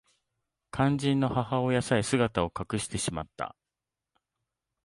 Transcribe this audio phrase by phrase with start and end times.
[0.71, 3.55] 肝心の母親さえ姿を隠してしまった